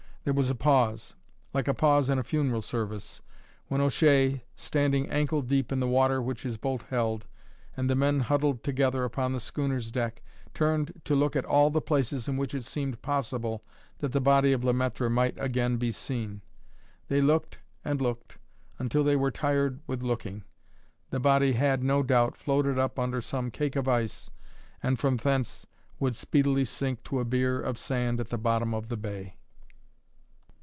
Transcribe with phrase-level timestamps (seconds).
[0.23, 1.15] There was a pause,
[1.51, 3.23] like a pause in a funeral service,
[3.69, 7.25] when O'Shea, standing ankle deep in the water which his boat held,
[7.75, 10.21] and the men huddled together upon the schooner's deck,
[10.53, 13.63] turned to look at all the places in which it seemed possible
[13.97, 16.43] that the body of Le Maître might again be seen.
[17.07, 18.37] They looked and looked
[18.77, 20.43] until they were tired with looking.
[21.09, 24.29] The body had, no doubt, floated up under some cake of ice,
[24.83, 25.65] and from thence
[25.99, 29.37] would speedily sink to a bier of sand at the bottom of the bay.